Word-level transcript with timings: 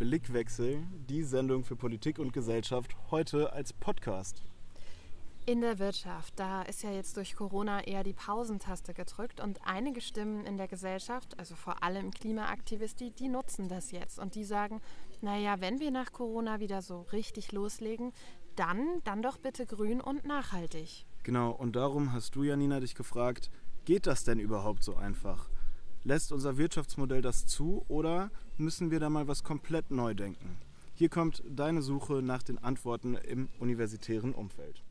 Blickwechsel, 0.00 0.82
die 1.10 1.22
Sendung 1.22 1.62
für 1.62 1.76
Politik 1.76 2.18
und 2.18 2.32
Gesellschaft, 2.32 2.96
heute 3.10 3.52
als 3.52 3.74
Podcast. 3.74 4.42
In 5.44 5.60
der 5.60 5.78
Wirtschaft, 5.78 6.32
da 6.36 6.62
ist 6.62 6.82
ja 6.82 6.90
jetzt 6.90 7.18
durch 7.18 7.36
Corona 7.36 7.84
eher 7.84 8.02
die 8.02 8.14
Pausentaste 8.14 8.94
gedrückt 8.94 9.40
und 9.40 9.60
einige 9.62 10.00
Stimmen 10.00 10.46
in 10.46 10.56
der 10.56 10.68
Gesellschaft, 10.68 11.38
also 11.38 11.54
vor 11.54 11.82
allem 11.82 12.12
Klimaaktivisten, 12.12 13.14
die 13.16 13.28
nutzen 13.28 13.68
das 13.68 13.90
jetzt 13.90 14.18
und 14.18 14.36
die 14.36 14.44
sagen, 14.44 14.80
naja, 15.20 15.60
wenn 15.60 15.80
wir 15.80 15.90
nach 15.90 16.12
Corona 16.12 16.60
wieder 16.60 16.80
so 16.80 17.02
richtig 17.12 17.52
loslegen, 17.52 18.14
dann, 18.56 19.02
dann 19.04 19.20
doch 19.20 19.36
bitte 19.36 19.66
grün 19.66 20.00
und 20.00 20.24
nachhaltig. 20.24 21.04
Genau, 21.24 21.50
und 21.50 21.76
darum 21.76 22.14
hast 22.14 22.34
du, 22.36 22.42
Janina, 22.42 22.80
dich 22.80 22.94
gefragt, 22.94 23.50
geht 23.84 24.06
das 24.06 24.24
denn 24.24 24.38
überhaupt 24.38 24.82
so 24.82 24.96
einfach? 24.96 25.50
Lässt 26.02 26.32
unser 26.32 26.56
Wirtschaftsmodell 26.56 27.20
das 27.20 27.46
zu 27.46 27.84
oder 27.88 28.30
müssen 28.56 28.90
wir 28.90 29.00
da 29.00 29.10
mal 29.10 29.28
was 29.28 29.44
komplett 29.44 29.90
neu 29.90 30.14
denken? 30.14 30.56
Hier 30.94 31.10
kommt 31.10 31.42
deine 31.46 31.82
Suche 31.82 32.22
nach 32.22 32.42
den 32.42 32.58
Antworten 32.58 33.16
im 33.16 33.48
universitären 33.58 34.34
Umfeld. 34.34 34.82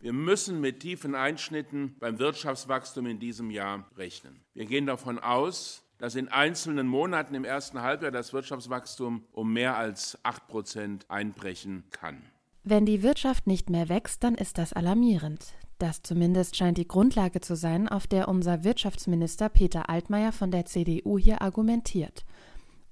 Wir 0.00 0.12
müssen 0.12 0.60
mit 0.60 0.80
tiefen 0.80 1.14
Einschnitten 1.14 1.94
beim 2.00 2.18
Wirtschaftswachstum 2.18 3.06
in 3.06 3.20
diesem 3.20 3.50
Jahr 3.50 3.86
rechnen. 3.96 4.40
Wir 4.52 4.66
gehen 4.66 4.86
davon 4.86 5.20
aus, 5.20 5.84
dass 5.98 6.16
in 6.16 6.26
einzelnen 6.26 6.88
Monaten 6.88 7.36
im 7.36 7.44
ersten 7.44 7.80
Halbjahr 7.80 8.10
das 8.10 8.32
Wirtschaftswachstum 8.32 9.24
um 9.30 9.52
mehr 9.52 9.76
als 9.76 10.18
8 10.24 10.48
Prozent 10.48 11.08
einbrechen 11.08 11.84
kann. 11.92 12.20
Wenn 12.64 12.84
die 12.84 13.04
Wirtschaft 13.04 13.46
nicht 13.46 13.70
mehr 13.70 13.88
wächst, 13.88 14.24
dann 14.24 14.34
ist 14.34 14.58
das 14.58 14.72
alarmierend. 14.72 15.54
Das 15.82 16.00
zumindest 16.00 16.54
scheint 16.54 16.78
die 16.78 16.86
Grundlage 16.86 17.40
zu 17.40 17.56
sein, 17.56 17.88
auf 17.88 18.06
der 18.06 18.28
unser 18.28 18.62
Wirtschaftsminister 18.62 19.48
Peter 19.48 19.90
Altmaier 19.90 20.30
von 20.30 20.52
der 20.52 20.64
CDU 20.64 21.18
hier 21.18 21.42
argumentiert. 21.42 22.24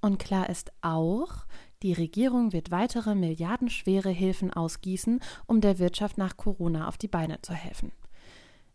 Und 0.01 0.19
klar 0.19 0.49
ist 0.49 0.73
auch, 0.81 1.45
die 1.83 1.93
Regierung 1.93 2.51
wird 2.51 2.69
weitere 2.69 3.15
milliardenschwere 3.15 4.09
Hilfen 4.09 4.51
ausgießen, 4.51 5.21
um 5.47 5.61
der 5.61 5.79
Wirtschaft 5.79 6.17
nach 6.17 6.35
Corona 6.35 6.89
auf 6.89 6.97
die 6.97 7.07
Beine 7.07 7.41
zu 7.41 7.53
helfen. 7.53 7.93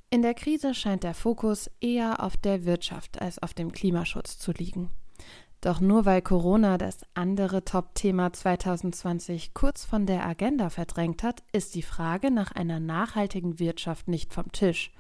In 0.09 0.23
der 0.23 0.33
Krise 0.33 0.73
scheint 0.73 1.03
der 1.03 1.13
Fokus 1.13 1.71
eher 1.83 2.23
auf 2.23 2.39
der 2.39 2.65
Wirtschaft 2.65 3.21
als 3.21 3.39
auf 3.43 3.53
dem 3.53 3.71
Klimaschutz 3.71 4.39
zu 4.39 4.51
liegen. 4.53 4.89
Doch 5.61 5.81
nur 5.81 6.05
weil 6.05 6.23
Corona 6.23 6.79
das 6.79 7.01
andere 7.15 7.65
Top-Thema 7.65 8.33
2020 8.33 9.55
kurz 9.55 9.85
von 9.85 10.07
der 10.07 10.27
Agenda 10.27 10.71
verdrängt 10.71 11.23
hat, 11.23 11.43
ist 11.53 11.75
die 11.75 11.83
Frage 11.83 12.31
nach 12.31 12.53
einer 12.53 12.79
nachhaltigen 12.79 13.59
Wirtschaft 13.59 14.07
nicht 14.09 14.33
vom 14.33 14.53
Tisch. 14.53 14.93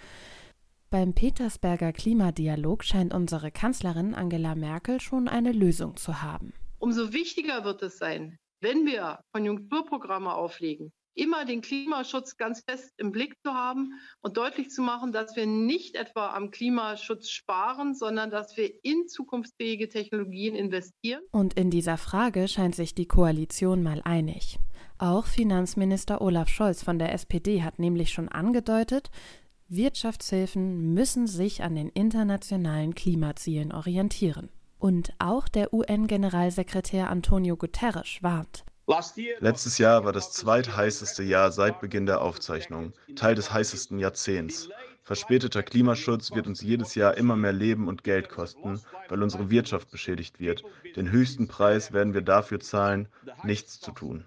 Beim 0.88 1.14
Petersberger 1.14 1.92
Klimadialog 1.92 2.84
scheint 2.84 3.12
unsere 3.12 3.50
Kanzlerin 3.50 4.14
Angela 4.14 4.54
Merkel 4.54 5.00
schon 5.00 5.28
eine 5.28 5.52
Lösung 5.52 5.96
zu 5.96 6.22
haben. 6.22 6.52
Umso 6.78 7.12
wichtiger 7.12 7.64
wird 7.64 7.82
es 7.82 7.98
sein, 7.98 8.38
wenn 8.60 8.86
wir 8.86 9.20
Konjunkturprogramme 9.32 10.32
auflegen, 10.32 10.92
immer 11.16 11.44
den 11.44 11.62
Klimaschutz 11.62 12.36
ganz 12.36 12.62
fest 12.68 12.92
im 12.98 13.10
Blick 13.10 13.34
zu 13.42 13.52
haben 13.52 13.94
und 14.20 14.36
deutlich 14.36 14.70
zu 14.70 14.82
machen, 14.82 15.12
dass 15.12 15.34
wir 15.34 15.46
nicht 15.46 15.96
etwa 15.96 16.30
am 16.30 16.50
Klimaschutz 16.50 17.30
sparen, 17.30 17.94
sondern 17.94 18.30
dass 18.30 18.56
wir 18.56 18.70
in 18.84 19.08
zukunftsfähige 19.08 19.88
Technologien 19.88 20.54
investieren. 20.54 21.22
Und 21.32 21.54
in 21.54 21.70
dieser 21.70 21.96
Frage 21.96 22.46
scheint 22.46 22.74
sich 22.74 22.94
die 22.94 23.08
Koalition 23.08 23.82
mal 23.82 24.02
einig. 24.04 24.58
Auch 24.98 25.26
Finanzminister 25.26 26.20
Olaf 26.20 26.48
Scholz 26.48 26.82
von 26.82 26.98
der 26.98 27.12
SPD 27.12 27.62
hat 27.62 27.78
nämlich 27.78 28.10
schon 28.10 28.28
angedeutet, 28.28 29.10
Wirtschaftshilfen 29.68 30.94
müssen 30.94 31.26
sich 31.26 31.62
an 31.62 31.74
den 31.74 31.88
internationalen 31.88 32.94
Klimazielen 32.94 33.72
orientieren. 33.72 34.48
Und 34.78 35.12
auch 35.18 35.48
der 35.48 35.72
UN-Generalsekretär 35.72 37.10
Antonio 37.10 37.56
Guterres 37.56 38.18
warnt. 38.20 38.65
Letztes 39.40 39.78
Jahr 39.78 40.04
war 40.04 40.12
das 40.12 40.32
zweitheißeste 40.32 41.22
Jahr 41.24 41.50
seit 41.50 41.80
Beginn 41.80 42.06
der 42.06 42.20
Aufzeichnung, 42.20 42.92
Teil 43.16 43.34
des 43.34 43.52
heißesten 43.52 43.98
Jahrzehnts. 43.98 44.68
Verspäteter 45.02 45.62
Klimaschutz 45.62 46.32
wird 46.32 46.46
uns 46.46 46.62
jedes 46.62 46.94
Jahr 46.94 47.16
immer 47.16 47.36
mehr 47.36 47.52
Leben 47.52 47.88
und 47.88 48.04
Geld 48.04 48.28
kosten, 48.28 48.80
weil 49.08 49.22
unsere 49.22 49.50
Wirtschaft 49.50 49.90
beschädigt 49.90 50.40
wird. 50.40 50.64
Den 50.94 51.10
höchsten 51.10 51.48
Preis 51.48 51.92
werden 51.92 52.14
wir 52.14 52.22
dafür 52.22 52.60
zahlen, 52.60 53.08
nichts 53.42 53.80
zu 53.80 53.92
tun. 53.92 54.24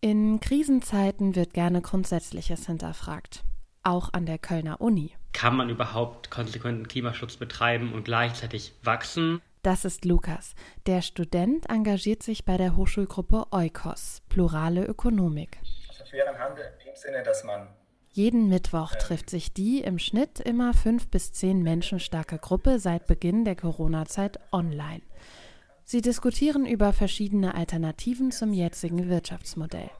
In 0.00 0.40
Krisenzeiten 0.40 1.34
wird 1.34 1.54
gerne 1.54 1.80
Grundsätzliches 1.82 2.66
hinterfragt, 2.66 3.44
auch 3.82 4.12
an 4.12 4.26
der 4.26 4.38
Kölner 4.38 4.80
Uni. 4.80 5.12
Kann 5.32 5.56
man 5.56 5.70
überhaupt 5.70 6.30
konsequenten 6.30 6.88
Klimaschutz 6.88 7.36
betreiben 7.36 7.92
und 7.92 8.04
gleichzeitig 8.04 8.72
wachsen? 8.82 9.40
Das 9.62 9.84
ist 9.84 10.04
Lukas. 10.04 10.54
Der 10.86 11.02
Student 11.02 11.68
engagiert 11.68 12.22
sich 12.22 12.44
bei 12.44 12.56
der 12.56 12.76
Hochschulgruppe 12.76 13.46
Eukos, 13.50 14.22
plurale 14.28 14.84
Ökonomik. 14.84 15.58
Also 15.88 16.04
fairen 16.04 16.38
Handel 16.38 16.64
in 16.78 16.86
dem 16.86 16.96
Sinne, 16.96 17.22
dass 17.22 17.44
man 17.44 17.68
jeden 18.12 18.48
Mittwoch 18.48 18.94
trifft 18.94 19.30
sich 19.30 19.52
die 19.52 19.80
im 19.80 19.98
Schnitt 19.98 20.40
immer 20.40 20.74
fünf 20.74 21.08
bis 21.08 21.32
zehn 21.32 21.62
Menschen 21.62 22.00
starke 22.00 22.38
Gruppe 22.38 22.78
seit 22.78 23.06
Beginn 23.06 23.44
der 23.44 23.54
Corona-Zeit 23.54 24.40
online. 24.52 25.02
Sie 25.84 26.00
diskutieren 26.00 26.66
über 26.66 26.92
verschiedene 26.92 27.54
Alternativen 27.54 28.30
zum 28.30 28.52
jetzigen 28.52 29.08
Wirtschaftsmodell. 29.08 29.90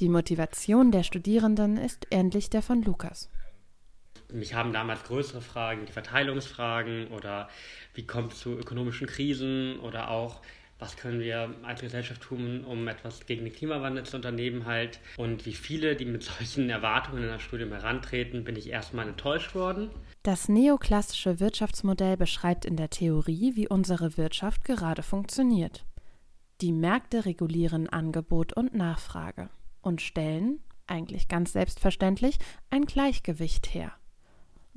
Die 0.00 0.08
Motivation 0.08 0.92
der 0.92 1.02
Studierenden 1.02 1.76
ist 1.76 2.06
ähnlich 2.10 2.50
der 2.50 2.62
von 2.62 2.82
Lukas. 2.82 3.30
Mich 4.32 4.54
haben 4.54 4.72
damals 4.72 5.04
größere 5.04 5.40
Fragen, 5.40 5.86
die 5.86 5.92
Verteilungsfragen 5.92 7.08
oder 7.08 7.48
wie 7.94 8.06
kommt 8.06 8.32
es 8.32 8.40
zu 8.40 8.50
ökonomischen 8.58 9.06
Krisen 9.06 9.80
oder 9.80 10.10
auch, 10.10 10.42
was 10.78 10.96
können 10.96 11.20
wir 11.20 11.54
als 11.62 11.80
Gesellschaft 11.80 12.22
tun, 12.22 12.64
um 12.64 12.86
etwas 12.86 13.26
gegen 13.26 13.44
den 13.44 13.52
Klimawandel 13.52 14.04
zu 14.04 14.16
unternehmen 14.16 14.66
halt. 14.66 15.00
Und 15.16 15.44
wie 15.46 15.54
viele, 15.54 15.96
die 15.96 16.04
mit 16.04 16.22
solchen 16.24 16.70
Erwartungen 16.70 17.24
in 17.24 17.28
das 17.28 17.42
Studium 17.42 17.72
herantreten, 17.72 18.44
bin 18.44 18.56
ich 18.56 18.68
erstmal 18.68 19.08
enttäuscht 19.08 19.54
worden. 19.54 19.90
Das 20.22 20.48
neoklassische 20.48 21.40
Wirtschaftsmodell 21.40 22.16
beschreibt 22.16 22.64
in 22.64 22.76
der 22.76 22.90
Theorie, 22.90 23.56
wie 23.56 23.68
unsere 23.68 24.16
Wirtschaft 24.16 24.64
gerade 24.64 25.02
funktioniert. 25.02 25.84
Die 26.60 26.72
Märkte 26.72 27.24
regulieren 27.24 27.88
Angebot 27.88 28.52
und 28.52 28.74
Nachfrage 28.74 29.48
und 29.80 30.02
stellen, 30.02 30.60
eigentlich 30.86 31.28
ganz 31.28 31.52
selbstverständlich, 31.52 32.38
ein 32.70 32.84
Gleichgewicht 32.84 33.74
her. 33.74 33.92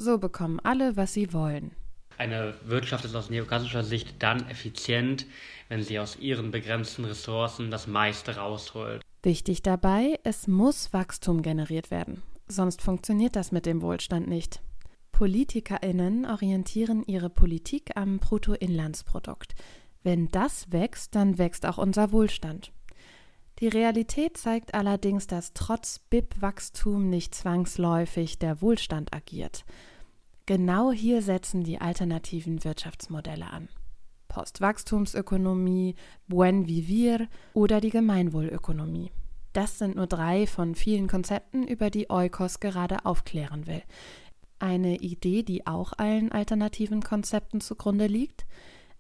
So 0.04 0.18
bekommen 0.18 0.60
alle, 0.64 0.98
was 0.98 1.14
sie 1.14 1.32
wollen. 1.32 1.76
Eine 2.18 2.56
Wirtschaft 2.66 3.06
ist 3.06 3.14
aus 3.14 3.30
neoklassischer 3.30 3.84
Sicht 3.84 4.16
dann 4.18 4.50
effizient, 4.50 5.28
wenn 5.70 5.84
sie 5.84 6.00
aus 6.00 6.18
ihren 6.18 6.50
begrenzten 6.50 7.06
Ressourcen 7.06 7.70
das 7.70 7.86
meiste 7.86 8.38
rausholt. 8.38 9.04
Wichtig 9.22 9.62
dabei, 9.62 10.20
es 10.24 10.48
muss 10.48 10.92
Wachstum 10.92 11.44
generiert 11.44 11.92
werden, 11.92 12.24
sonst 12.48 12.82
funktioniert 12.82 13.36
das 13.36 13.52
mit 13.52 13.68
dem 13.68 13.84
Wohlstand 13.84 14.28
nicht. 14.28 14.64
Politikerinnen 15.12 16.26
orientieren 16.26 17.04
ihre 17.06 17.30
Politik 17.30 17.92
am 17.96 18.18
Bruttoinlandsprodukt. 18.18 19.54
Wenn 20.02 20.30
das 20.30 20.72
wächst, 20.72 21.14
dann 21.14 21.38
wächst 21.38 21.64
auch 21.68 21.78
unser 21.78 22.12
Wohlstand. 22.12 22.72
Die 23.60 23.68
Realität 23.68 24.38
zeigt 24.38 24.74
allerdings, 24.74 25.28
dass 25.28 25.54
trotz 25.54 26.00
BIP-Wachstum 26.00 27.08
nicht 27.08 27.36
zwangsläufig 27.36 28.40
der 28.40 28.64
Wohlstand 28.64 29.14
agiert. 29.14 29.64
Genau 30.46 30.92
hier 30.92 31.22
setzen 31.22 31.64
die 31.64 31.80
alternativen 31.80 32.64
Wirtschaftsmodelle 32.64 33.48
an. 33.48 33.70
Postwachstumsökonomie, 34.28 35.96
Buen 36.28 36.68
Vivir 36.68 37.28
oder 37.54 37.82
die 37.82 37.90
Gemeinwohlökonomie. 37.90 39.12
Das 39.54 39.78
sind 39.78 39.98
nur 39.98 40.08
drei 40.08 40.48
von 40.48 40.76
vielen 40.76 41.08
Konzepten, 41.08 41.68
über 41.68 41.90
die 41.90 42.10
Eukos 42.10 42.62
gerade 42.62 43.06
aufklären 43.06 43.68
will. 43.68 43.84
Eine 44.60 44.98
Idee, 44.98 45.44
die 45.44 45.68
auch 45.68 45.94
allen 45.98 46.32
alternativen 46.32 47.02
Konzepten 47.02 47.60
zugrunde 47.60 48.08
liegt? 48.08 48.46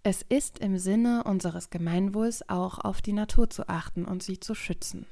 Es 0.03 0.23
ist 0.23 0.59
im 0.59 0.78
Sinne 0.78 1.23
unseres 1.23 1.70
Gemeinwohls 1.70 2.49
auch 2.49 2.79
auf 2.79 3.02
die 3.02 3.14
Natur 3.14 3.49
zu 3.49 3.70
achten 3.70 4.03
und 4.03 4.23
sie 4.23 4.40
zu 4.40 4.55
schützen. 4.55 5.05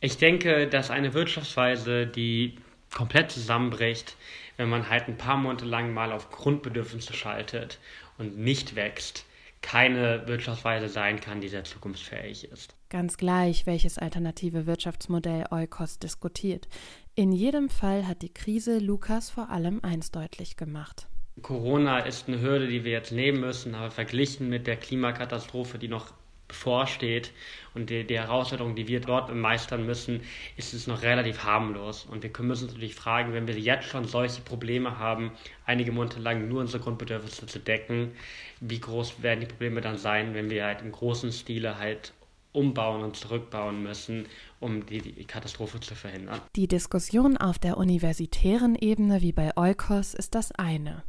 Ich 0.00 0.18
denke, 0.18 0.66
dass 0.66 0.90
eine 0.90 1.14
Wirtschaftsweise, 1.14 2.06
die 2.06 2.56
komplett 2.92 3.30
zusammenbricht, 3.30 4.16
wenn 4.56 4.68
man 4.68 4.88
halt 4.88 5.08
ein 5.08 5.16
paar 5.16 5.36
Monate 5.36 5.64
lang 5.64 5.92
mal 5.92 6.12
auf 6.12 6.30
Grundbedürfnisse 6.30 7.14
schaltet 7.14 7.78
und 8.18 8.38
nicht 8.38 8.76
wächst, 8.76 9.24
keine 9.62 10.26
Wirtschaftsweise 10.26 10.88
sein 10.88 11.20
kann, 11.20 11.40
die 11.40 11.48
sehr 11.48 11.64
zukunftsfähig 11.64 12.50
ist. 12.50 12.74
Ganz 12.90 13.16
gleich, 13.16 13.64
welches 13.64 13.96
alternative 13.96 14.66
Wirtschaftsmodell 14.66 15.46
Eukos 15.50 15.98
diskutiert. 15.98 16.68
In 17.14 17.32
jedem 17.32 17.70
Fall 17.70 18.06
hat 18.06 18.22
die 18.22 18.32
Krise 18.32 18.78
Lukas 18.78 19.30
vor 19.30 19.50
allem 19.50 19.80
eins 19.82 20.10
deutlich 20.10 20.56
gemacht. 20.56 21.06
Corona 21.40 22.00
ist 22.00 22.28
eine 22.28 22.40
Hürde, 22.40 22.68
die 22.68 22.84
wir 22.84 22.92
jetzt 22.92 23.12
nehmen 23.12 23.40
müssen, 23.40 23.74
aber 23.74 23.90
verglichen 23.90 24.50
mit 24.50 24.66
der 24.66 24.76
Klimakatastrophe, 24.76 25.78
die 25.78 25.88
noch 25.88 26.12
bevorsteht 26.52 27.32
und 27.74 27.88
die, 27.90 28.06
die 28.06 28.18
Herausforderungen, 28.18 28.76
die 28.76 28.86
wir 28.86 29.00
dort 29.00 29.34
meistern 29.34 29.86
müssen, 29.86 30.20
ist 30.56 30.74
es 30.74 30.86
noch 30.86 31.02
relativ 31.02 31.44
harmlos. 31.44 32.04
Und 32.04 32.22
wir 32.22 32.30
müssen 32.44 32.64
uns 32.64 32.72
natürlich 32.74 32.94
fragen, 32.94 33.32
wenn 33.32 33.48
wir 33.48 33.58
jetzt 33.58 33.88
schon 33.88 34.04
solche 34.04 34.42
Probleme 34.42 34.98
haben, 34.98 35.32
einige 35.64 35.92
Monate 35.92 36.20
lang 36.20 36.48
nur 36.48 36.60
unsere 36.60 36.82
Grundbedürfnisse 36.82 37.46
zu 37.46 37.58
decken, 37.58 38.12
wie 38.60 38.78
groß 38.78 39.22
werden 39.22 39.40
die 39.40 39.46
Probleme 39.46 39.80
dann 39.80 39.96
sein, 39.96 40.34
wenn 40.34 40.50
wir 40.50 40.64
halt 40.64 40.82
im 40.82 40.92
großen 40.92 41.32
Stile 41.32 41.78
halt 41.78 42.12
umbauen 42.52 43.02
und 43.02 43.16
zurückbauen 43.16 43.82
müssen, 43.82 44.26
um 44.60 44.84
die, 44.84 45.00
die, 45.00 45.24
Katastrophe 45.24 45.80
zu 45.80 45.94
verhindern. 45.94 46.38
Die 46.54 46.68
Diskussion 46.68 47.38
auf 47.38 47.58
der 47.58 47.78
universitären 47.78 48.76
Ebene 48.76 49.22
wie 49.22 49.32
bei 49.32 49.56
Eukos 49.56 50.12
ist 50.12 50.34
das 50.34 50.52
eine. 50.52 51.02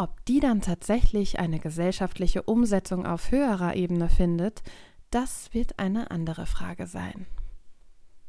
Ob 0.00 0.24
die 0.26 0.38
dann 0.38 0.60
tatsächlich 0.60 1.40
eine 1.40 1.58
gesellschaftliche 1.58 2.44
Umsetzung 2.44 3.04
auf 3.04 3.32
höherer 3.32 3.74
Ebene 3.74 4.08
findet, 4.08 4.62
das 5.10 5.52
wird 5.52 5.80
eine 5.80 6.12
andere 6.12 6.46
Frage 6.46 6.86
sein. 6.86 7.26